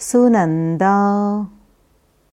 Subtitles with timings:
[0.00, 1.57] 苏南道。